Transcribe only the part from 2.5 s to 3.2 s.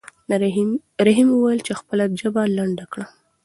لنډه کړه.